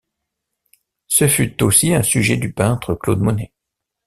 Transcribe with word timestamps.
Ce 1.05 1.27
fut 1.27 1.61
aussi 1.61 1.93
un 1.93 2.01
sujet 2.01 2.35
du 2.35 2.51
peintre 2.51 2.95
Claude 2.95 3.19
Monet. 3.21 3.53